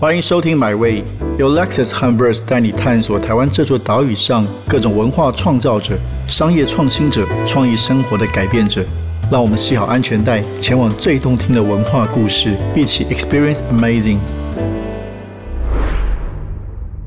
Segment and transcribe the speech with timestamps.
[0.00, 1.02] 欢迎收听《My Way》，
[1.40, 5.98] 由 Lexus 和 Verse 带你探索台湾这座岛屿上各种文化创造者、
[6.28, 8.86] 商业创新者、创意生活的改变者。
[9.28, 14.18] 让我们系好安全带，前往最动听的文化故事，一起 Experience Amazing。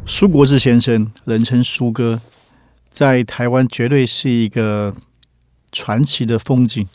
[0.05, 2.19] 苏国志先生，人称苏哥，
[2.89, 4.93] 在台湾绝对是一个
[5.71, 6.85] 传奇的风景。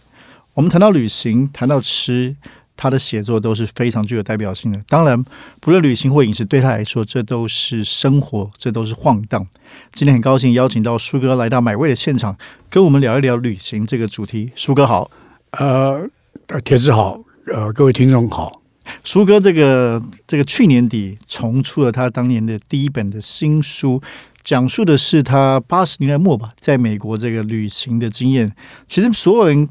[0.53, 2.37] 我们谈到旅行，谈到吃。
[2.77, 4.81] 他的写作都是非常具有代表性的。
[4.89, 5.25] 当然，
[5.61, 9.47] 不论旅行或饮食，对他来说，这都是生活，这都是晃荡。
[9.93, 12.37] 今天很高兴邀请到舒哥来到买位的现场，
[12.69, 14.51] 跟我们聊一聊旅行这个主题。
[14.55, 15.11] 舒哥好，
[15.53, 16.09] 呃，
[16.65, 18.61] 铁子好，呃，各位听众好。
[19.03, 24.01] 舒哥这个这个去年底重出了他当年的第一本的新书，
[24.45, 28.55] 讲述的是他八十年代末吧，在美国这个旅行的经验。
[28.87, 29.69] 其实所有人。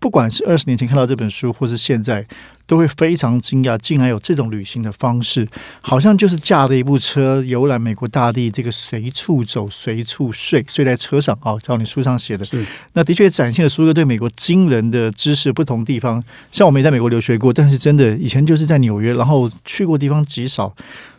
[0.00, 2.26] 不管是二十年前看到这本书，或是现在，
[2.66, 5.46] 都会非常惊讶，竟然有这种旅行的方式，
[5.82, 11.58] 好像就是驾着一部车游览美国大地，这个随处走、随处睡，睡在车上啊。
[11.58, 12.46] 照你书上写的，
[12.94, 15.52] 那的确展现了苏哥对美国惊人的知识。
[15.52, 20.74] 不同地方，像我没在美国留学过，但是真的以前就是在纽约，然后去过地方极少。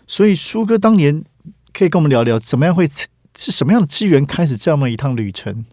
[0.07, 1.23] 所以苏哥当年
[1.71, 2.87] 可以跟我们聊聊，怎么样会
[3.37, 5.63] 是什么样的机缘开始这么一趟旅程？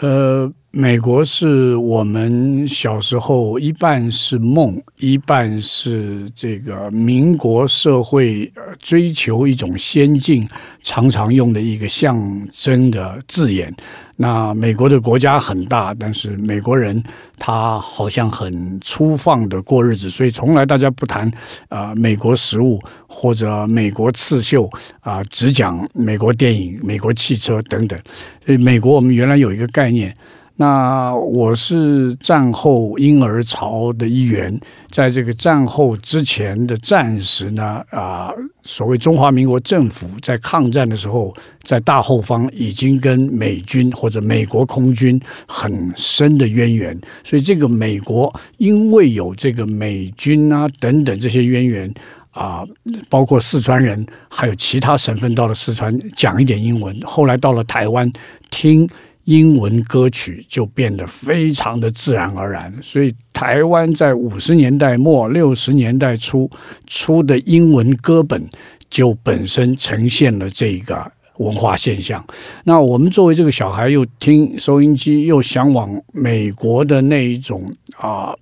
[0.00, 0.50] 呃。
[0.72, 10.48] 美国是我们小时候一半是梦，一半是这个民国社会追求一种先进，
[10.80, 12.16] 常常用的一个象
[12.52, 13.74] 征的字眼。
[14.14, 17.02] 那美国的国家很大，但是美国人
[17.36, 21.28] 他好像很粗放的过日子，所以从来大家不谈
[21.68, 27.98] 啊美国食物或者美国刺绣啊，只讲美国电影、美国汽车等等。
[28.46, 30.16] 所以美国我们原来有一个概念。
[30.60, 38.30] 那我是战后婴儿潮的一员，在这个战后之前的战时呢，啊，
[38.60, 45.18] 所谓中华民国政府在抗战的时候，在大后方已经跟美军或者美国空军
[45.48, 51.90] 很深的渊源，所以这个美国因为有这个美军啊等等这些渊源
[52.32, 52.62] 啊，
[53.08, 58.12] 包括四川人还有其他省份到了四川讲一点英文，后来到了台湾
[58.50, 58.86] 听。
[59.30, 66.50] 英文歌曲就变得非常的自然而然，所以台湾在五十年代末六十年代初
[66.88, 68.44] 出的英文歌本，
[68.90, 72.24] 就本身呈现了这个文化现象。
[72.64, 78.34] 那我们作为这个小孩，又听收音机，又向往美国的那一种啊。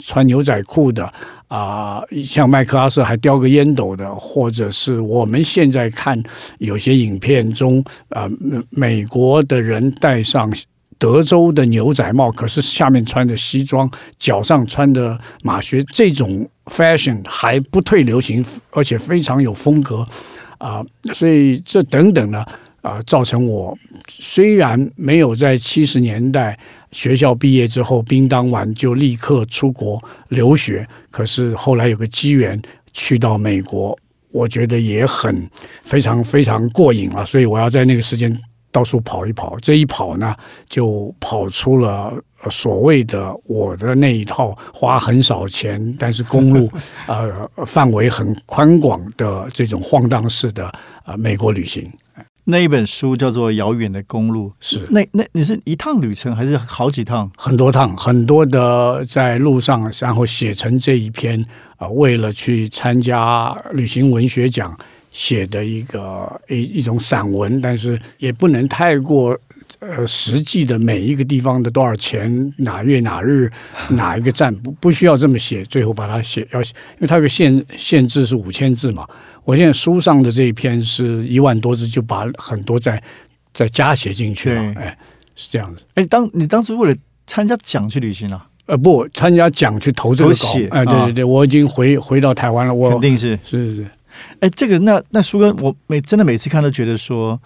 [0.00, 1.12] 穿牛仔裤的
[1.48, 6.20] 啊，像麦克阿瑟还叼个烟斗的，或者是我们现在看
[6.58, 8.28] 有些影片中啊，
[8.70, 10.52] 美国的人戴上
[10.98, 20.06] 德州的牛仔帽，可是下面穿的西装，脚上穿的马靴，这种 fashion 还不退流行，而且非常有风格
[20.58, 22.44] 啊，所以这等等呢
[22.82, 23.76] 啊，造成我
[24.08, 26.58] 虽然没有在七十年代。
[26.92, 30.86] 学校毕业之后，兵当完就立刻出国留学。
[31.10, 32.60] 可是后来有个机缘
[32.92, 33.96] 去到美国，
[34.30, 35.34] 我觉得也很
[35.82, 37.24] 非常非常过瘾了。
[37.24, 38.36] 所以我要在那个时间
[38.72, 39.56] 到处跑一跑。
[39.60, 40.34] 这一跑呢，
[40.68, 42.12] 就跑出了
[42.50, 46.70] 所谓的我的那一套花很少钱，但是公路
[47.06, 50.72] 呃范围很宽广的这种晃荡式的
[51.04, 51.88] 呃美国旅行。
[52.50, 57.30] 那一本书叫做《遥远的公路》，是那那你是一趟旅程还是好几趟？
[57.36, 61.42] 很多趟，很多的在路上，然后写成这一篇
[61.76, 64.76] 啊，为了去参加旅行文学奖
[65.10, 69.38] 写的一个一一种散文，但是也不能太过
[69.78, 73.50] 呃实际的每一个地方的多少钱，哪月哪日
[73.90, 79.06] 哪一个站不不需要这么写，最后把它写要，因为它有个限限制是五千字嘛。
[79.44, 83.02] 我现在书上的这一篇是一万多字，就把很多再
[83.52, 84.62] 再加写进去了。
[84.76, 84.96] 哎，
[85.34, 85.82] 是这样子。
[85.94, 86.96] 哎，当你当时为了
[87.26, 88.46] 参加奖去旅行啊？
[88.66, 90.76] 呃，不，参加奖去投这个稿。
[90.76, 92.72] 哎，对对对，我已经回回到台湾了。
[92.72, 93.86] 我肯定是是是。
[94.38, 97.40] 哎，这个那那书哥，我每真的每次看都觉得说，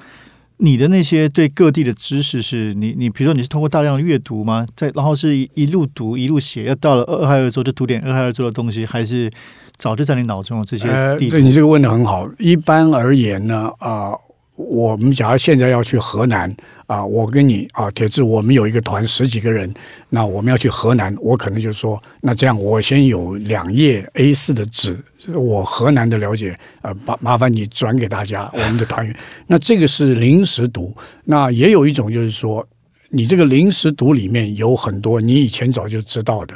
[0.58, 4.66] 你的那些对各地的知识，是你你比如说你是通过大量的阅读吗？
[4.76, 9.30] 在然后是一一路读一路写，要到了俄亥俄州就读点俄亥俄州的东西，还是？
[9.76, 10.86] 早就在你脑中有这些
[11.18, 12.30] 地对你这个问的很好。
[12.38, 14.12] 一般而言呢，啊，
[14.56, 16.54] 我们假如现在要去河南
[16.86, 19.72] 啊，我跟你啊，铁志，我们有一个团十几个人，
[20.08, 24.96] 那我们要去河南，我可能就说，那这样我先有两页 A 四的纸，
[25.34, 29.16] 我河南的了解，呃，麻麻烦你转给大家，我们的团员。
[29.48, 32.64] 那这个是临时读，那也有一种就是说，
[33.08, 36.54] 你这个临时读里面有很多你以前早就知道的。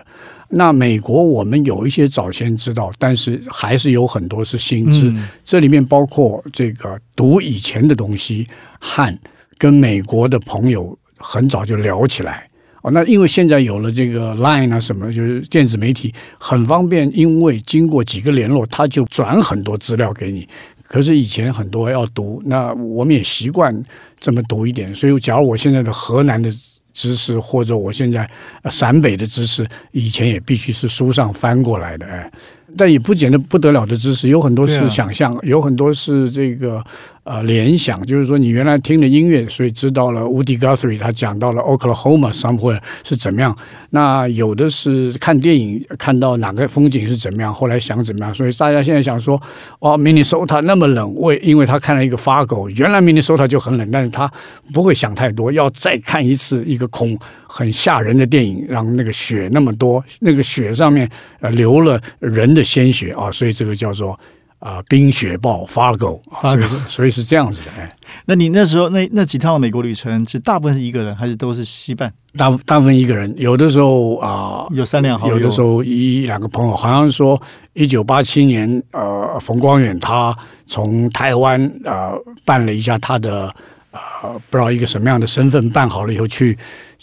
[0.50, 5.10] 那美国我们有一些早先知道，但是还是有很多是新知。
[5.10, 8.46] 嗯这里面包括这个读以前的东西，
[8.80, 9.18] 和
[9.58, 12.48] 跟美国的朋友很早就聊起来。
[12.82, 20.48] 哦，那因为现在有了这个 Line 啊什么，就是电子媒体很方便，因为经过几个联络，他就转很多资料给你。
[20.84, 23.76] 可是以前很多要读，那我们也习惯
[24.18, 24.94] 这么读一点。
[24.94, 26.50] 所以，假如我现在的河南的
[26.98, 28.28] 知识，或者我现在
[28.62, 32.28] 呃陕北的知识，以前也必须是书上翻过来的，哎，
[32.76, 36.82] 但也不见得不得了的知识，有很多是想象，有很多是这个
[37.28, 43.54] 呃联想，就是说你原来听了音乐，所以知道了 Woody Guthrie 他讲到了 Oklahoma somewhere 是怎么样，
[43.90, 49.38] 那有的是看电影看到哪个风景是怎么样，后来想怎么样，所以大家现在想说，
[49.80, 54.30] 哦，Minnesota 那么冷，为因为他看了一个发狗，原来 Minnesota 就很冷，但是他
[54.72, 57.14] 不会想太多，要再看一次一个恐
[57.46, 61.06] 很吓人的电影，让那个雪那么多，那个雪上面
[61.40, 64.18] 呃流了人的鲜血啊，所以这个叫做。
[64.58, 67.88] 啊，冰雪暴 Fargo，啊所以 Fargo 所以是这样子的，哎，
[68.26, 72.12] 那你那时候那那几趟美国旅程，是大部分是一个人，还是都是西半？
[72.36, 77.40] 大大部分一个人，有的时候啊，有三两好友，有的时候一两个朋友，好像说
[77.72, 82.12] 一九八七年，呃，冯光远他从台湾呃
[82.44, 83.54] 办了一下他的
[83.92, 84.00] 呃
[84.50, 86.56] 不知道一个什么样的身份，办好了以后去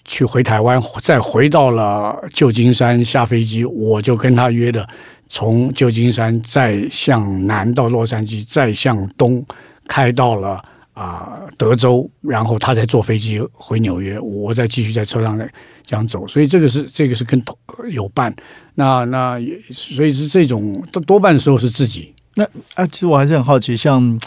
[0.06, 4.88] 去回台湾，再回到了旧金山下飞机，我就跟他约的，
[5.30, 9.46] 从旧金山再向南到洛杉矶，再向东
[9.88, 10.64] 开到了。
[10.96, 15.38] 啊、德州，然后他再坐飞机回纽约，我再继续在车上
[15.84, 17.44] 这样走，所以这个是这个是跟
[17.92, 18.34] 有伴，
[18.76, 19.38] 那那
[19.72, 22.46] 所以是这种多多半时候是自己，那
[22.76, 24.18] 啊，其实我还是很好奇，像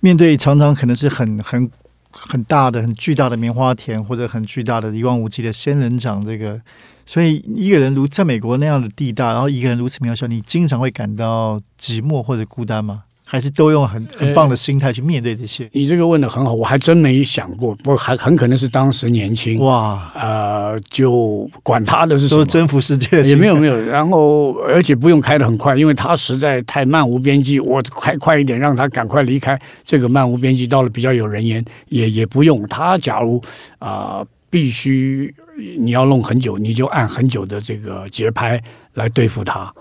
[0.00, 1.70] 面对常常可能是很很
[2.10, 6.60] 很大的、很巨大的棉花田，或者很巨大的一望无际的仙人掌，这个，
[7.06, 13.04] 所以一个人如在美国那样的地大，然后一个人如此渺小，你经常会感到寂寞或者孤单吗？
[13.30, 15.68] 还是都用很很棒的心态去面对这些？
[15.70, 22.44] 你这个问的很好，我还真没想过，不过还很可能是当时年轻，哇，呃，就管他的是什么。
[22.44, 32.98] 征服世界也没有没有，然后而且不用开得很快，因为他实在太漫无边际，我开快一点，让他赶快离开这个漫无边际，到了比较有人烟，也也不用他。
[32.98, 33.40] 假如
[33.78, 35.32] 啊、必须
[35.78, 38.60] 你要弄很久，你就按很久的这个节拍
[38.94, 39.72] 来对付他。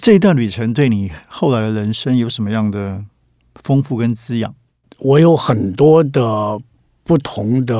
[0.00, 3.04] 这一段旅程对你后来的人生有什么样的
[3.62, 4.54] 丰富跟滋养？
[4.98, 6.58] 我有很多的
[7.04, 7.76] 不同的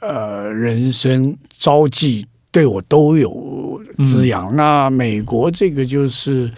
[0.00, 4.54] 呃人生招际，对我都有滋养。
[4.54, 6.50] 那美国这个就是。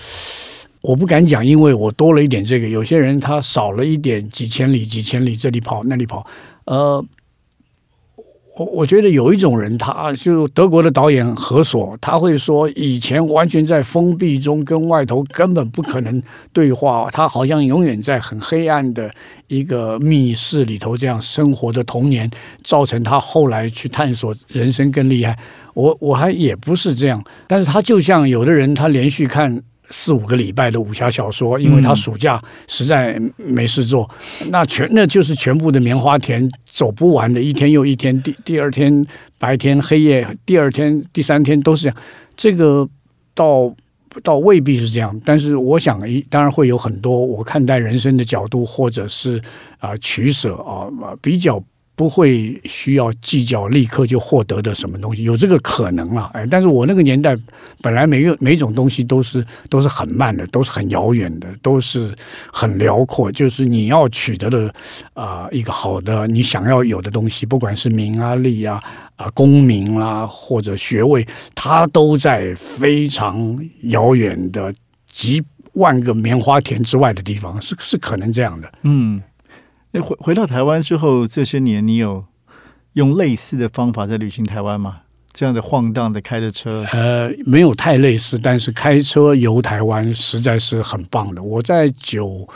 [0.87, 2.69] 我不敢讲，因为我多了一点这个。
[2.69, 6.27] 有些人他少了一点，几千里、几千里，这里跑那里跑。
[6.67, 7.03] 呃，
[8.57, 16.23] 我我觉得有一种人，他就德国的导演何索，他会说，以前完全在封闭中，跟外头根本不可能
[16.53, 19.11] 对话，他好像永远在很黑暗的
[19.49, 22.31] 一个密室里头这样生活的童年，
[22.63, 25.37] 造成他后来去探索人生更厉害。
[25.75, 29.63] 我我还也不是这样，但是他就像有的人，他连续看。
[29.91, 34.09] 四五个礼拜的武侠小说，因为他暑假实在没事做，
[34.51, 39.07] 那全那就是全部的棉花田走不完的，一天又一天，第第二天
[39.39, 41.97] 白天黑夜，第二天第三天都是这样。
[42.37, 42.89] 这个
[43.35, 43.75] 倒
[44.23, 49.41] 倒未必是这样，但是我想一当然会有很多我看待人生的角度，或者是
[49.79, 51.63] 啊、取舍啊、呃比较。
[51.97, 57.37] 不会需要计较立刻就获得的什么东西，有这个可能了，哎，但是我那个年代
[57.81, 62.13] 本来每个每种东西都是都是很慢的，都是很遥远的，都是
[62.53, 64.75] 很辽阔，就是你要取得的
[65.13, 68.83] 啊、一个好的你想要有的东西，不管是名啊利啊
[69.17, 71.25] 啊功名啦、或者学位，
[71.55, 74.75] 它都在非常遥远的
[75.07, 75.41] 几
[75.75, 78.73] 万个棉花田之外的地方，是是可能这样的。
[78.83, 79.23] 嗯，
[79.95, 82.25] 那回回到台湾之后，这些年你有
[82.95, 85.03] 用类似的方法在旅行台湾吗？
[85.33, 91.41] 这样的晃荡的开着车，呃，没有太类似，但是开车游台湾实在是很棒的。
[91.41, 92.49] 我在九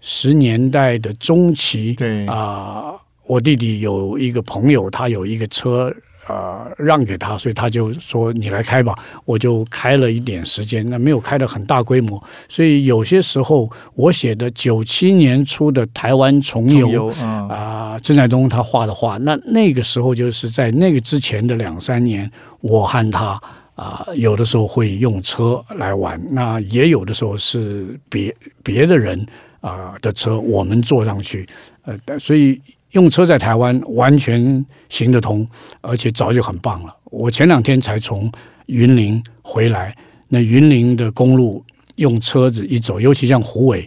[0.00, 2.94] 十年代的中期，对啊、
[3.26, 5.94] 我弟弟有一个朋友，他有一个车。
[6.30, 23.40] 呃，让给他，所以他就说你来开吧，我就开了一点时间，那没有开的很大规模，所以有些时候我写的九七年初的台湾重游啊，啊，郑在东他画的画，那那个时候就是在那个之前的两三年，我和他
[23.74, 28.32] 啊，有的时候会用车来玩，那也有的时候是别
[28.62, 29.26] 别的人
[29.60, 31.48] 啊的车，我们坐上去，
[31.82, 32.60] 呃，所以
[32.92, 35.46] 用车在台湾完全行得通，
[35.80, 36.96] 而且早就很棒了。
[37.04, 38.30] 我前两天才从
[38.66, 39.94] 云林回来，
[40.28, 41.64] 那云林的公路
[41.96, 43.86] 用车子一走，尤其像虎尾，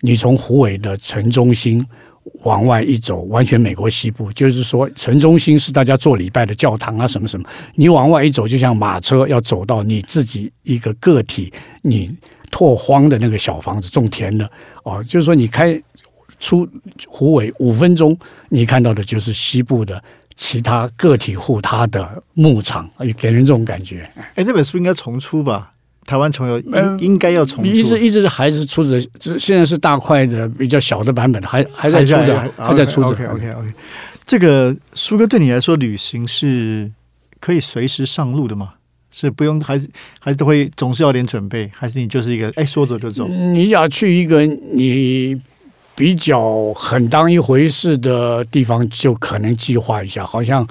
[0.00, 1.84] 你从虎尾的城中心
[2.42, 12.16] 往外一走，完全美国西部，就是说城中心是大家做礼拜的教堂啊，什么什么，你往外一走，就像马车要走到你自己一个个体，你
[12.50, 14.48] 拓荒的那个小房子种田的
[14.84, 15.80] 哦，就是说你开。
[16.38, 16.68] 出
[17.06, 18.16] 湖尾五分钟，
[18.48, 20.02] 你看到的就是西部的
[20.34, 22.88] 其他个体户他的牧场，
[23.18, 24.08] 给人这种感觉。
[24.34, 25.72] 哎，这本书应该重出吧？
[26.04, 27.70] 台湾重有应应该要重出。
[27.70, 33.08] 一直一直还是出着，这现在是大块的比较小的版本，还还在出着，还在出着。
[33.08, 33.66] OK OK OK。
[34.24, 36.92] 这个苏哥对你来说，旅行是
[37.40, 38.74] 可以随时上路的吗？
[39.10, 39.88] 是不用，还是
[40.20, 41.68] 还是都会总是要点准备？
[41.74, 43.26] 还是你就是一个哎说走就走？
[43.26, 45.40] 你要去一个你。
[45.96, 50.24] 比较很当一回事的地方，就可能计划一下。
[50.24, 50.64] 好像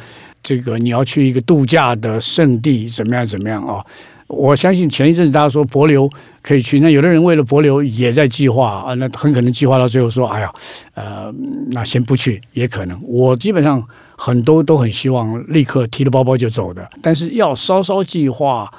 [0.43, 3.83] 这个你要去一个度假的圣地，怎么样怎么样啊？
[4.27, 6.07] 我相信前一阵子大家说博流
[6.41, 10.53] 可以去，那有的人为了博流也在计划啊，那很可能计划到最后说，哎呀，
[10.93, 11.33] 呃，
[11.71, 12.99] 那先不去也可能。
[13.03, 13.83] 我基本上
[14.15, 18.71] 很多都很希望立刻提了包包就走的，但是要稍稍计划，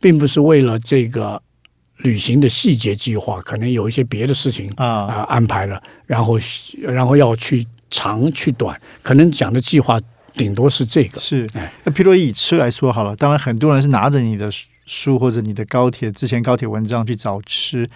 [0.00, 1.40] 并不是为了这个。
[1.98, 6.38] 旅行的细节计划可能有一些别的事情啊啊安排了，然后
[6.80, 10.00] 然后要去长去短，可能讲的计划
[10.34, 11.18] 顶多是这个。
[11.18, 11.46] 是，
[11.84, 14.48] 那譬如以吃来说好了，当然很多人是拿着你的
[14.86, 17.88] 书或者你的高铁之前高铁文章去找吃，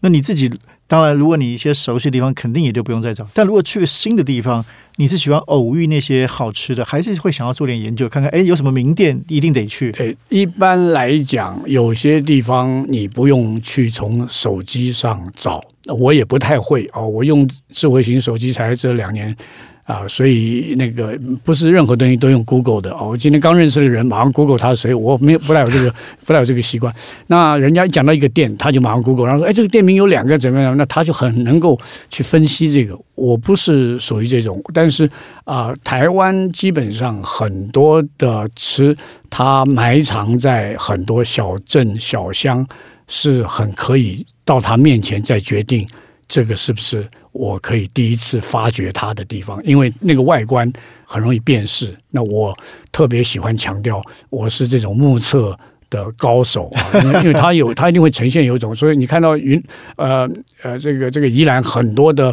[0.00, 0.50] 那你自己
[0.86, 3.26] 当然如果你一些熟悉的地方，肯定也就不用再找。
[3.32, 4.64] 但如果去个新的地方，
[4.96, 9.90] 你是喜欢偶遇那些好吃的，还是会想要做点研究，看看哎有什么名店一定得去？
[9.92, 15.60] 对，一般来讲，有些地方你不用去从手机上找，
[15.98, 19.36] 我也不太会哦，我用智慧型手机才这两年。
[19.84, 23.10] 啊，所以那个不是任何东西都用 Google 的哦。
[23.10, 26.94] 我今天刚认识的人，马上 Google 他是谁，我没有不带有这个不带有这个习惯。
[27.26, 32.98] 那人家讲到一个店，他就马上 Google，然后说：“哎，这个店名有两个怎么样？”那他就很能够去分析这个。
[33.14, 35.08] 我不是属于这种，但是
[35.44, 38.96] 啊，台湾基本上很多的吃，
[39.30, 42.66] 它埋藏在很多小镇小乡，
[43.06, 45.86] 是很可以到他面前再决定
[46.28, 47.06] 这个是不是。
[47.32, 50.72] 我可以第一次发掘它的地方，因为那个外观
[51.04, 51.92] 很容易辨识。
[52.10, 52.56] 那我
[52.92, 54.00] 特别喜欢强调，
[54.30, 55.58] 我是这种目测
[55.90, 58.72] 的高手啊， 因为因为它有，它一定会呈现有一种。
[58.72, 59.60] 所以你看到云
[59.96, 60.30] 呃
[60.62, 62.32] 呃这个这个宜兰很多的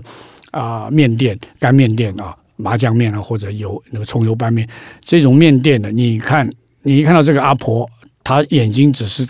[0.51, 4.69] 啊面店干面店啊麻酱面啊或者油那个葱油拌面
[5.01, 6.47] 这种面店的，你看
[6.83, 7.89] 你一看到这个阿婆，
[8.23, 9.27] 她眼睛只是。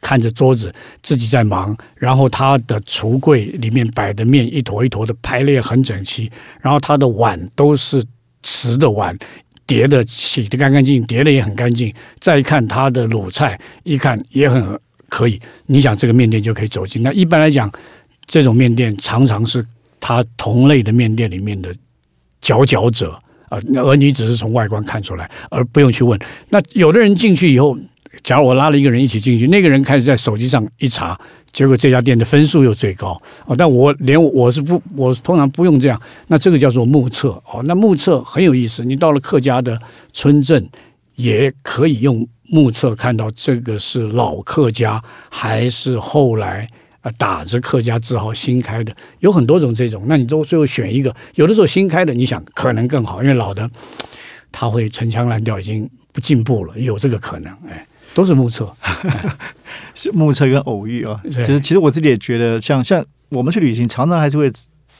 [0.00, 8.04] 看着桌子，自己在忙，然后他的橱柜里面摆的面一坨一坨的排列很整齐，然后他的碗都是
[8.42, 9.16] 瓷的碗，
[9.66, 11.92] 叠的洗的干干净，叠的也很干净。
[12.20, 14.78] 再看他的卤菜，一看也很
[15.08, 15.40] 可以。
[15.66, 17.02] 你想这个面店就可以走进。
[17.02, 17.70] 那一般来讲，
[18.26, 19.64] 这种面店常常是
[20.00, 21.74] 他同类的面店里面的
[22.40, 23.12] 佼佼者
[23.48, 26.18] 啊，而你只是从外观看出来，而不用去问。
[26.48, 27.76] 那有的人进去以后。
[28.22, 31.18] 假如我拉了一个人一起进去，那个人开始在手机上一查，
[31.52, 33.54] 结果这家店的分数又最高哦。
[33.56, 36.00] 但我连我是不，我通常不用这样。
[36.28, 37.62] 那这个叫做目测哦。
[37.64, 39.80] 那目测很有意思，你到了客家的
[40.12, 40.68] 村镇，
[41.14, 46.68] 也可以用目测看到这个是老客家还是后来
[47.16, 50.04] 打着客家字号新开的，有很多种这种。
[50.06, 53.70] 那你都最后选一个，有的时候新开的，你想可能更好，因为老的
[54.50, 57.86] 他会陈腔滥调，已经不进步了，有这个可能哎。
[58.16, 58.74] 都是目测，
[59.94, 61.20] 是目测跟偶遇啊。
[61.24, 64.50] 其实，其实我自己也觉得，像像我们去旅行，常常还是会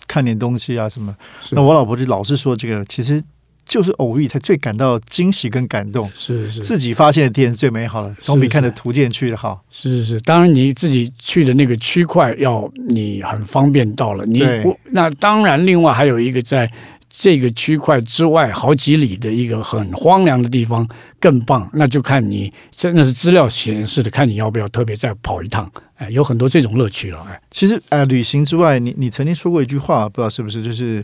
[0.07, 1.17] 看点东西啊什么。
[1.53, 3.23] 那我老婆就老是说，这个其实
[3.65, 6.11] 就是偶遇才最感到惊喜跟感动。
[6.15, 9.65] 是是，自己发现的店是最美好的，总比看着图鉴去的好。
[9.71, 14.27] 是是是，当然你自己去的那个区块要你很方便到了。
[14.27, 14.45] 你
[14.91, 16.71] 那当然，另外还有一个在。
[17.19, 20.87] 这个区块之外好几里的一个很荒凉的地方
[21.19, 25.71] 更棒，那就看你真的是资料显示的，看你要不要特别再跑一趟。
[25.95, 27.27] 哎，有很多这种乐趣了。
[27.31, 31.03] 哎，其实呃，旅行之外，你你曾经说过一句话，不知道是不是，就是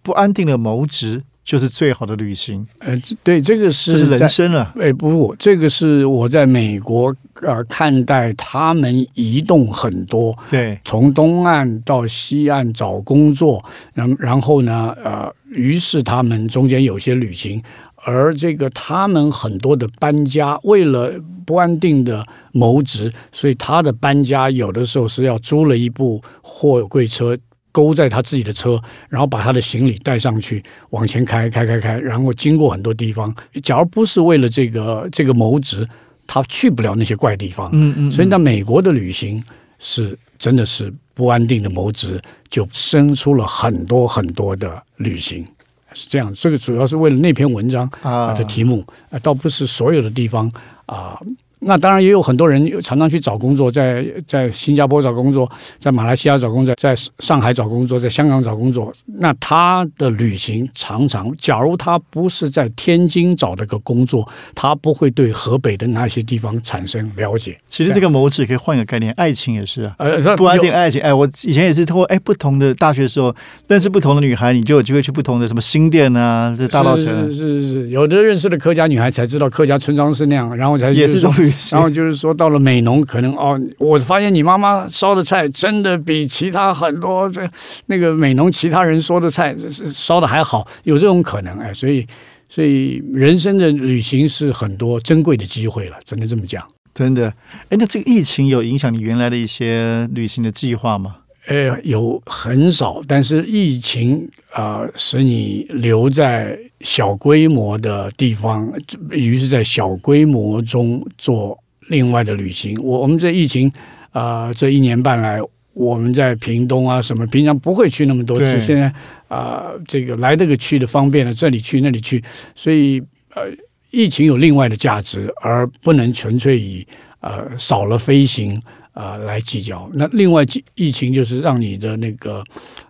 [0.00, 1.22] 不安定的谋职。
[1.50, 4.72] 就是最好的旅行，呃，对，这个是人生啊。
[4.78, 13.64] 哎，不，这个是我在美国呃看待他们移动很多，对，从东岸到西岸找工作，
[13.94, 17.60] 然然后呢，呃，于是他们中间有些旅行，
[17.96, 21.12] 而这个他们很多的搬家，为了
[21.44, 27.36] 不安定的谋职，所以他的搬家有的时候是要租了一部货柜车。
[27.72, 33.34] 勾在他自己的车，然后把他的行李带上去，往前开，开，开，开，然后经过很多地方。
[33.62, 35.88] 假如不是为了这个这个谋职，
[36.26, 37.70] 他去不了那些怪地方。
[37.72, 39.42] 嗯嗯，所以，那美国的旅行
[39.78, 45.46] 是真的是不安定的谋职，就生出了很多很多的旅行。
[45.92, 50.50] 是这样，这个主要是为了那篇文章啊的题目啊，倒不是所有的地方
[50.86, 51.20] 啊。
[51.60, 58.92] 那当然也有很多人常常去找工作，在在新加坡找工作，在马来西亚找工作，在上海找工作，在香港找工作。
[59.06, 67.58] 那他的旅行常常，假如他不是在天津找的个工作，他不会对河北的那些地方产生了解。
[67.68, 69.94] 其实这个谋职可以换个概念，爱情也是啊。
[69.98, 73.34] 呃，不安定爱情，哎，我以前也是通过哎不同的大学时候
[73.68, 77.30] 认识不同的女孩，你就有机会去不同的什么新店啊，这大稻城。
[77.30, 81.76] 是是是，有的认识的客家女孩才知道客家村庄是那样，然后才也是种旅行。
[81.78, 87.48] 然后就是说到了美农，可能哦，我发现你妈妈烧的菜真的比其他很多这
[87.86, 92.06] 那个美农其他人说的菜烧的还好，有这种可能哎，所以
[92.48, 96.66] 所以人生的旅行是很多珍贵的机会了，只能这么讲。
[96.92, 97.32] 真的，
[97.68, 101.18] 哎，那这个疫情有影响你原来的一些旅行的计划吗？
[101.50, 108.72] 呃，有很少，但是疫情啊，使你留在小规模的地方，
[109.10, 112.78] 于是在小规模中做另外的旅行。
[112.80, 113.68] 我我们这疫情
[114.12, 115.40] 啊，这一年半来，
[115.72, 118.92] 我们在屏东啊什么，平常不会去那么多次，现在
[119.26, 122.22] 啊，这个来这个去的方便了，这里去那里去，
[122.54, 123.02] 所以
[123.34, 123.42] 呃，
[123.90, 126.86] 疫情有另外的价值，而不能纯粹以
[127.22, 128.62] 呃少了飞行。
[128.92, 129.88] 啊，来计较。
[129.94, 130.44] 那另外，
[130.74, 132.42] 疫情就是让你的那个，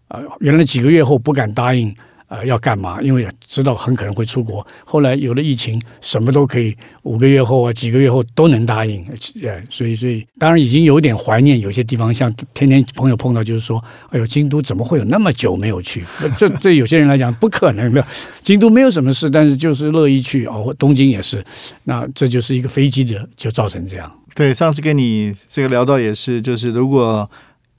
[0.09, 1.95] 呃，原来几个月后不敢答应，
[2.29, 3.03] 呃，要干嘛？
[3.03, 4.67] 因为知道很可能会出国。
[4.85, 9.05] 后来有了疫情，什么都可以，五个月后啊，几个月后都能答应。
[9.43, 16.05] 呃，所以，所以当然已经有点怀念有些地方，像天天朋友碰到，就是说，哎呦，京都怎么会有那么久没有去？
[16.37, 18.05] 这这有些人来讲不可能的。
[18.43, 20.75] 京都没有什么事，但是就是乐意去哦。
[20.79, 21.45] 东京也是，
[21.85, 24.11] 那这就是一个飞机的，就造成这样。
[24.35, 27.29] 对，上次跟你这个聊到也是，就是如果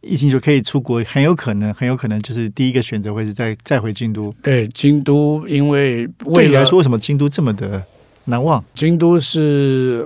[0.01, 4.33] 疫情就可以出国，很有可能，很有可能就是第一个选择会是再再回京都。
[4.41, 7.83] 对，京都，因为对你来说，为什么京都这么的
[8.25, 8.63] 难忘？
[8.73, 10.05] 京都是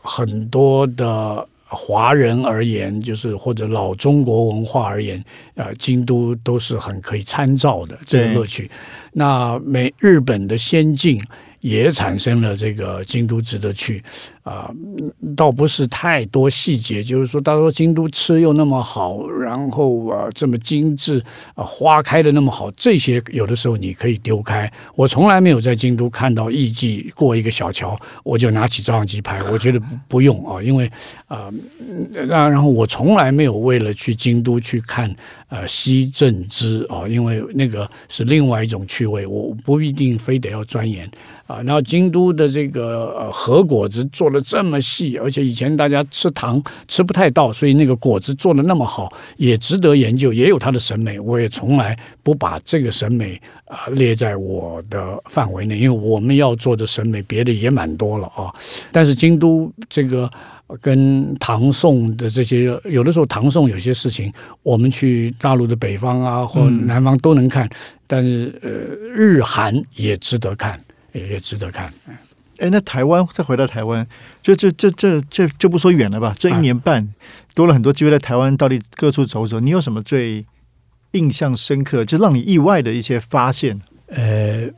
[0.00, 5.22] 很多的华人而言，就是或者老中国文化而言，
[5.54, 8.70] 呃，京都都是很可以参照的这个乐趣。
[9.12, 11.20] 那美日本的先进
[11.62, 14.02] 也产生了这个京都值得去。
[14.42, 14.68] 啊，
[15.36, 21.22] 倒不是太多细节，就是说，他说京都吃又那么好，然后啊这么精致，
[21.54, 24.68] 啊花开的那么好，这些有的时候你可以丢开。
[24.96, 30.90] 我从来没有在京都看到艺妓过一个小桥，我就拿起照相机拍，我觉得不用啊，因为
[31.28, 31.48] 啊，
[32.12, 35.08] 然然后我从来没有为了去京都去看
[35.50, 41.08] 呃西正之啊，因为那个是另外一种趣味，我不一定非得要钻研
[41.52, 41.62] 啊。
[41.64, 44.32] 然后京都的这个呃和果子做。
[44.32, 51.20] 的这么细，而且以前大家吃糖吃不太到，所以那个果子做的那么好，也值得研究，也有它的审美。
[51.20, 58.48] 我也从来不把这个审美啊列在我的范围内，因为我们要做的审美别的也蛮多了啊。
[58.90, 60.30] 但是京都这个
[60.80, 67.68] 跟唐宋的这些，有的时候唐宋有些事情，我们去大陆的北方啊或南方都能看，
[68.06, 68.70] 但是呃
[69.14, 70.80] 日韩也值得看，
[71.12, 71.92] 也也值得看。
[72.58, 74.06] 哎，那台湾再回到台湾，
[74.40, 76.34] 就这这这这就不说远了吧。
[76.38, 77.08] 这一年半
[77.54, 79.58] 多了很多机会在台湾，到底各处走走。
[79.58, 80.44] 你有什么最
[81.12, 83.80] 印象深刻，就让你意外的一些发现？
[84.06, 84.68] 呃，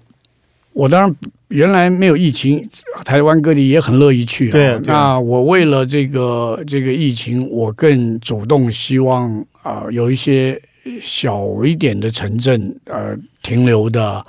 [0.73, 1.14] 我当然
[1.49, 2.66] 原来没有疫情，
[3.05, 4.49] 台湾各地也很乐意去。
[4.51, 10.59] 对，那我为了这个这个疫情，我更主动希望啊，有一些
[11.03, 14.25] 小一点的城镇呃停留的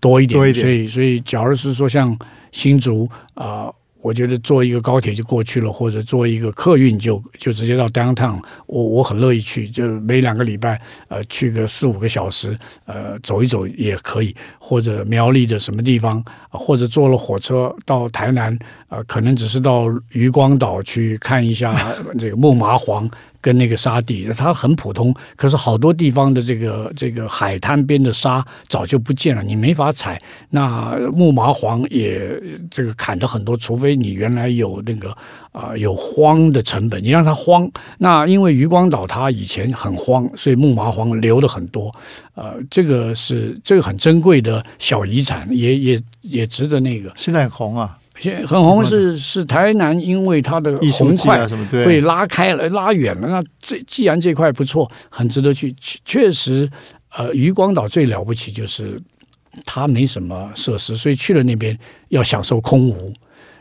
[0.00, 0.38] 多一点。
[0.38, 0.64] 多一点。
[0.64, 2.18] 所以，所以假如是说像。
[2.52, 3.70] 新竹啊，
[4.02, 18.58] 我觉得坐一个高铁就过去了，或者坐一个客运就就直接到 downtown，我我很乐意去，就每两个礼拜呃去个四五个小时，呃走一走也可以，或者苗栗的什么地方，或者坐了火车到台南，
[18.88, 23.08] 呃可能只是到渔光岛去看一下这个木麻黄。
[23.40, 30.20] 跟那个沙地，它很普通，可是好多地方的这个这个海滩边的沙早就不见了，你没法采。
[30.50, 32.30] 那木麻黄也
[32.70, 35.16] 这个砍的很多，除非你原来有那个
[35.52, 37.70] 啊有荒的成本，你让它荒。
[37.98, 41.94] 那因为渔光岛它以前很荒，所以木麻黄留了很多。
[42.34, 47.12] 呃，这个是这个很珍贵的小遗产，也也也值得那个。
[47.16, 47.96] 现在很红啊。
[48.20, 51.44] 现很红是是台南，因为它的红块
[51.84, 53.26] 会拉开了、拉远了。
[53.26, 55.72] 那这既然这块不错，很值得去。
[55.80, 56.70] 确确实，
[57.16, 59.00] 呃，渔光岛最了不起就是
[59.64, 61.76] 它没什么设施，所以去了那边
[62.10, 63.12] 要享受空无。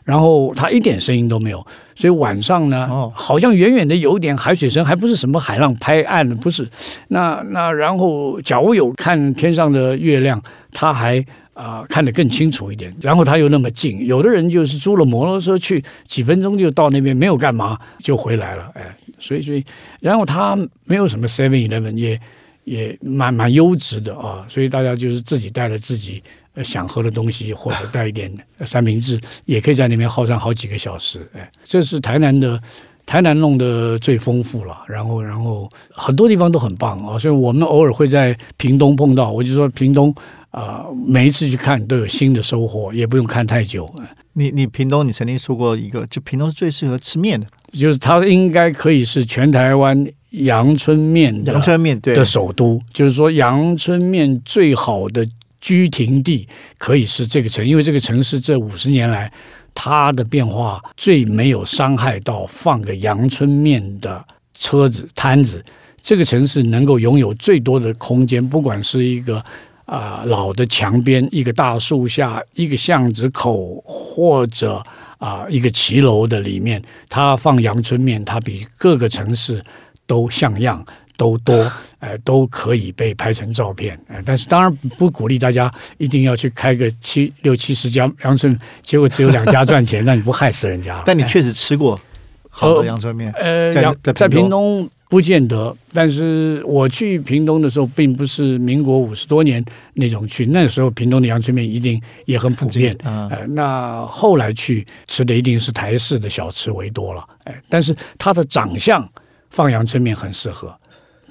[0.04, 6.68] 然后它一点声音都没有，所以晚上呢，哦好像远远的有一点海水声，还不是什么海浪拍岸的，不是。
[7.10, 10.42] 那那然后，假如有看天上的月亮，
[10.72, 11.24] 它还
[11.62, 12.96] 啊、看得更清楚一点。
[13.02, 18.72] 然后他又那么近，有的人就是租了摩托车去，几分钟就到那边，没有干嘛就回来了。
[18.76, 19.64] 哎，所以所以，
[20.00, 22.22] 然后他没有什么 Seven Eleven，也
[22.64, 26.24] 也蛮蛮优质的啊，所以大家就是自己带了自己
[26.64, 28.34] 想喝的东西，或者带一点
[28.66, 31.30] 三明治，也可以在那边耗上好几个小时。
[31.36, 32.62] 哎，这是台南的。
[33.06, 40.14] 台南弄得最丰富了，然后然后很多地方都很棒啊，所以我们偶尔会在屏东碰到，我就说屏东
[40.52, 55.28] 啊、每一次去看都有新的收获，也不用看太久，哎你你屏东，你曾经说过一个，就屏东是最适合吃面的就是它应该可以是全台湾阳春面的阳春面，对的首都，就是说阳春面最好的
[55.62, 59.32] 居停地可以是这个城，因为这个城市这五十年来
[59.76, 65.64] 它的变化最没有伤害到放个阳春面的车子摊子，
[66.02, 69.44] 这个城市能够拥有最多的空间，不管是一个。
[69.90, 74.84] 啊、老的墙边，一个大树下，一个巷子口，或者
[75.18, 79.64] 啊、一个骑楼的里面，它放阳春面，它比各个城市
[80.06, 80.86] 都像样，
[81.18, 81.56] 都多，
[82.00, 84.00] 呃，都可以被拍成照片。
[84.08, 92.00] 呃，但是当然不鼓励大家一定要去开个七六七十家阳春，结果只有两家赚钱，那你不害死人家 但你确实吃过
[92.48, 99.64] 好的阳春面，呃，在阳在在屏屏东不见得，但是我去屏东的时候，并不是民国五十多年
[99.96, 102.96] 那种去，那时候屏东的阳春面一定也很普遍。
[103.04, 109.04] 啊，呃，那后来去吃的一定是台式的小吃为多了，哎，但是它的长相
[109.50, 110.74] 放阳春面很适合。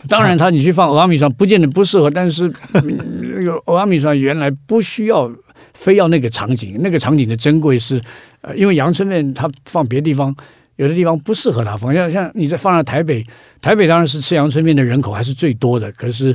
[0.09, 2.99] 当然，它你去放俄阿米酸不见得不适合，但是嗯
[3.37, 5.31] 那个俄阿米酸原来不需要
[5.75, 8.01] 非要那个场景，那个场景的珍贵是，
[8.41, 10.35] 呃，因为阳春面它放别的地方，
[10.79, 13.27] 有的地方不适合它放，像像你在放在台北，
[13.61, 16.35] 台北当然是吃阳春面的人口还是最多的，可是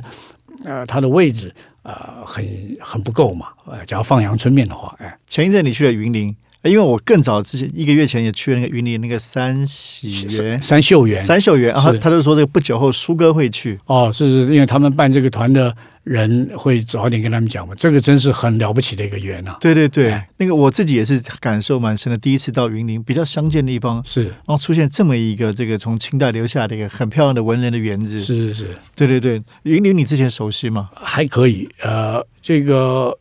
[0.66, 1.54] 呃它的位置
[1.84, 2.46] 呃很
[2.82, 5.18] 很不够嘛，呃，假如放阳春面的话，哎。
[5.28, 10.08] 前一阵你去了云林，呃因为我更早之前一个月前也去了那个云林那个三喜
[10.42, 19.58] 园、三秀园三秀园，然后他就说这个不久后苏哥会去，哦，是是因为他们办这个团的人会早点跟他们讲嘛，这个真是很了不起的一个园啊。
[19.62, 30.90] 对对对哎，那个我自己也是感受蛮深的，第一次到云林比较乡间的地方，是然后出现这么一个这个从清代留下的一个很漂亮的文人的园子，是是是，对对对，云林你之前熟悉吗？
[30.96, 31.70] 还可以。
[31.82, 33.18] 呃，这个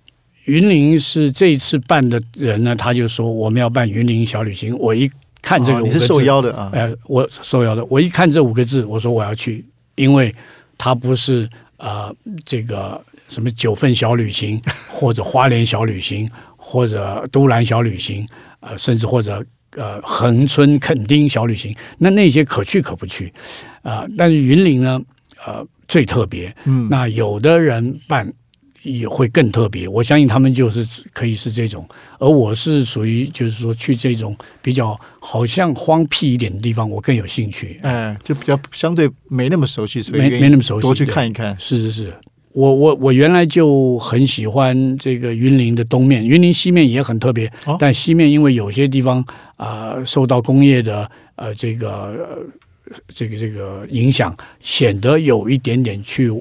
[0.46, 4.76] 云林是这一次办的人呢，他就说我们要办云林小旅行。
[4.76, 5.08] 我一
[5.40, 9.64] 看这个哦你是受邀的啊，呃，我受邀的，我一看这五个字，我说我要去，
[9.94, 10.34] 因为
[10.76, 11.48] 他不是
[11.82, 12.14] 呃
[12.44, 18.24] 这个什么九份小旅行， 或者花莲小旅行，或者都兰小旅行，
[18.60, 19.44] 呃，甚至或者
[19.76, 23.32] 呃恒春垦丁小旅行，那那些可去可不去，
[23.82, 25.00] 啊、但是云林呢，
[25.44, 28.32] 呃，最特别，嗯，那有的人办
[28.82, 31.86] 也会更特别，我相信他们就是可以是这种，
[32.18, 37.78] 而我是属于就是说去这种比较好像荒僻一点的地方，我更有兴趣。
[37.82, 41.56] 嗯，就比较相对没那么熟悉，所以没没那么熟悉多去看一看。
[41.58, 42.14] 是是是，
[42.52, 49.24] 我我我原来就很喜欢这个云林的东面，云林西面也很特别，哦但西面因为有些地方
[49.56, 52.38] 啊、受到工业的呃这个、呃、
[53.08, 56.32] 这个这个影响，显得有一点点去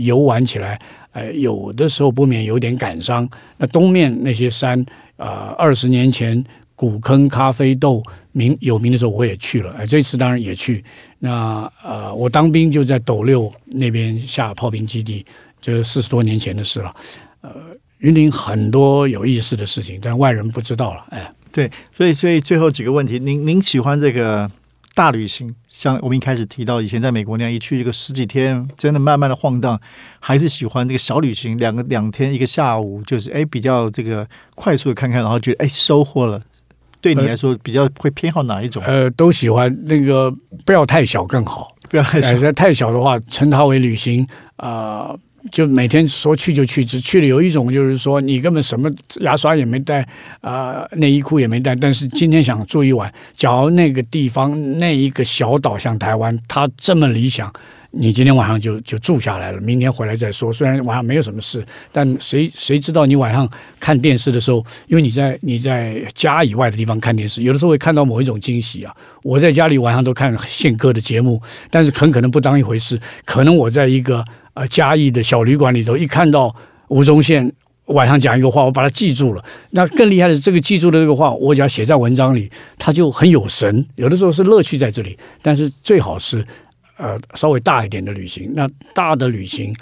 [0.00, 0.80] 游玩起来，
[1.18, 3.28] 呃，有的时候不免有点感伤。
[3.56, 5.26] 那东面那些山，呃，
[5.58, 6.44] 二十年前
[6.76, 8.00] 古坑咖啡豆
[8.30, 10.84] 名有名的时候，我也去了，哎、这次当然也去。
[11.18, 15.26] 那呃，我当兵就在斗六那边下炮兵基地，
[15.60, 16.94] 这四十多年前的事了。
[17.40, 17.50] 呃，
[17.98, 21.04] 云林很多有意思的事情，但外人不知道了。
[21.10, 24.48] 哎，对，所以所以最后几个问题，您您喜欢这个
[24.98, 25.54] 大旅行？
[25.68, 29.80] 像我们一开始提到，以前在美国那样一去一个十几天，真的慢慢的晃荡，
[30.18, 36.42] 还是喜欢这个小旅行，两个两天一个下午，就是哎比较这个快速的看看，然后觉得哎收获了。
[37.00, 38.82] 对你来说，比较会偏好哪一种？
[38.84, 40.34] 呃，都喜欢那个
[40.66, 41.72] 不要太小更好。
[41.88, 45.18] 不要太哎，太小的话，称它为旅行啊、呃
[45.50, 50.06] 就每天说去就去，只去了有一种就是说你根本什么牙刷也没带，
[50.40, 57.50] 啊、内衣裤也没带，但是今天想住一晚，假如那个地方那一个小岛像台湾，它这么理想，
[57.90, 60.52] 你今天晚上就就住下来了，明天回来再说。
[60.52, 63.48] 虽然晚上没有什么事，但谁谁知道你晚上
[63.80, 68.94] 看电视的时候，因为你在你在家以外的地方看电视，有的时候会看到某一种惊喜啊。
[69.22, 73.00] 我在家里晚上都看宪哥的节目，但是很可能不当一回事。
[73.24, 74.24] 可能我在一个
[74.58, 76.52] 呃嘉义的小旅馆里头，一看到
[76.88, 77.52] 吴宗宪
[77.86, 79.44] 晚上讲一个话，我把它记住了。
[79.70, 83.86] 那更厉害的是，这个记住的这个话，我只要写在文章里，他就很有神。
[83.94, 86.44] 有的时候是乐趣在这里，但是最好是。
[86.98, 89.72] 呃，稍微大一点的旅行，那大的旅行，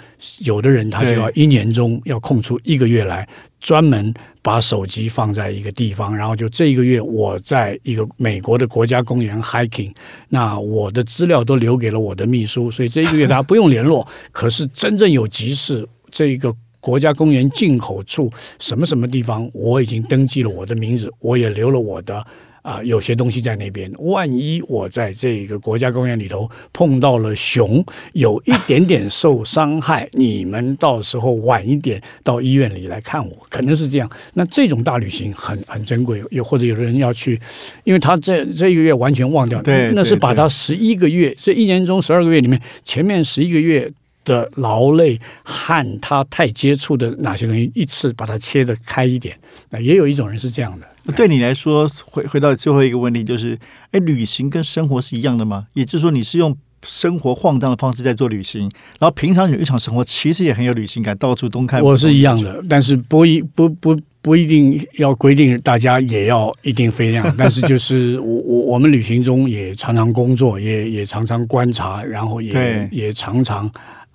[0.45, 3.27] 有的人他就要一年中要空出一个月来，
[3.59, 9.91] 专门把手机放在一个地方，然后就这一个月我在一个美国的国家公园 hiking，
[10.29, 14.07] 那我的资料都留给了我的秘书，所以这一个月大家不用联络。
[14.31, 22.23] 可是真正有急事，这一个国家公园进口处什么什么地方，我已经登记了我的名字，我也留了我的。
[22.67, 34.11] 啊，有些东西在那边，万一我在这个国家公园里头碰到了熊，有一点点受伤害， 你们到时候晚一点到医院里来看我，可能是这样。
[34.33, 37.39] 那这种大旅行很很珍贵，又或者有的人要去，
[37.85, 43.89] 因为他这这一个月完全忘掉，对，那是把他十一个月这一年中十二个月里面前面十一个月
[44.27, 49.37] 的劳累和他太接触的哪些东西，一次把它切得开一点。
[49.69, 51.13] 那也有一种人是这样的。
[51.15, 53.57] 对你来说，回回到最后一个问题，就是，
[53.91, 55.67] 哎，旅行跟生活是一样的吗？
[55.73, 58.63] 也就是说，你是用生活晃荡的方式在做旅行，
[58.99, 61.81] 然后平常有日常生活其实也很有旅行感，到处东看。
[61.81, 73.69] 我是一样的，但是不一不不不一定要规定大家也要一定飞那样， 但是就是我我我们旅行中也常常工作，也也常常观察，然后也也常常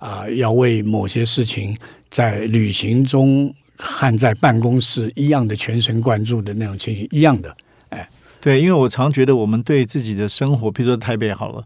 [0.07, 1.75] 啊要为某些事情
[2.09, 3.53] 在旅行中。
[3.75, 7.53] 和在办公室一样的全神贯注的那种情形一样的，
[7.89, 8.07] 哎，
[8.39, 11.61] 对，因为我常觉得我们对自己的生活，比如说台北好了，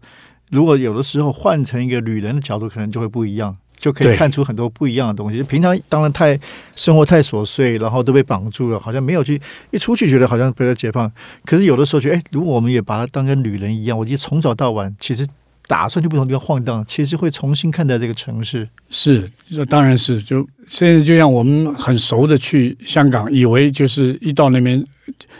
[0.50, 5.42] 如果有的时候换成一个旅人的角度，可能就会不一样，就可以看出很多不一样的东西。
[5.42, 6.36] 平常当然太
[6.74, 11.12] 生活太琐碎，然后都被绑住了，好像没有去一出去觉得好像被他解放。
[11.44, 15.24] 可是有的时候觉得，哎，如果我们也把它当跟旅人一样，我觉得从早到晚其实。
[15.68, 18.66] 打算去不同地方晃荡，其实会重新看待这个城市。
[18.88, 20.20] 是，这当然是。
[20.20, 24.82] 就现在，就像我们很熟的去香港，以为就是一到那边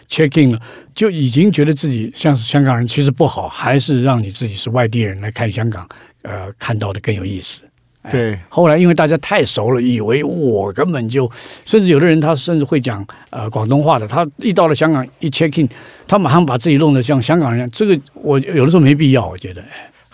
[0.07, 0.61] check in 了，
[0.95, 5.89] 就已经觉得自己像是香港人，其实不好，还是让你自己是外地人来看香港，
[6.21, 7.63] 呃，看到的更有意思。
[8.11, 8.39] 对。
[8.51, 11.31] 后来因为大家太熟了，以为我根本就，
[11.65, 15.67] 甚至有的人他甚至会讲呃广东话的，他一到了香港一 check in，
[16.07, 17.67] 他马上把自己弄得像香港人。
[17.71, 19.65] 这个我有的时候没必要，我觉得。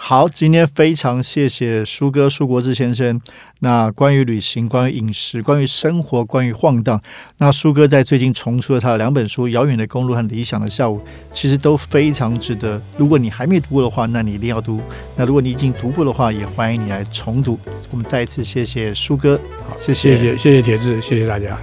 [0.07, 3.19] 好，今天非常谢谢舒哥舒国志先生。
[3.61, 7.01] 那关于旅行、关于饮食、关于生活、关于晃荡，
[7.39, 10.99] 那舒哥在最近重出了他的两本书《遥远的公路》和《理想的下午》，
[11.33, 12.79] 其实都非常值得。
[12.99, 14.79] 如果你还没读过的话，那你一定要读。
[15.17, 17.59] 那如果你已经读过的话，也欢迎你来重读。
[17.91, 21.57] 我们再一次谢谢舒哥，好，谢谢谢谢谢铁志，谢谢大家。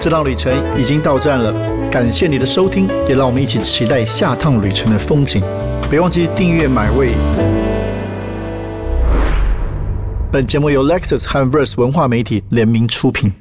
[0.00, 1.52] 这趟旅程已经到站了，
[1.90, 5.42] 感谢你的收听，也让我们一起期待下趟旅程的风景。
[5.90, 7.10] 别忘记订阅买位。
[10.32, 13.32] 本节目由 Lexus 和 Verse 文化媒体联名出品。